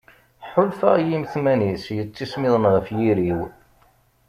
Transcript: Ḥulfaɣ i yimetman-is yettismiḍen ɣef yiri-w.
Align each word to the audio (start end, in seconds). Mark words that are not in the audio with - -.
Ḥulfaɣ 0.51 0.95
i 0.99 1.03
yimetman-is 1.09 1.83
yettismiḍen 1.97 2.65
ɣef 2.73 2.87
yiri-w. 2.97 3.39